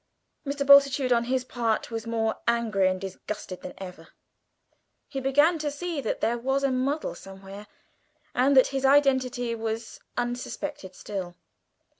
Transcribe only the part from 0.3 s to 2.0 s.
Mr. Bultitude on his part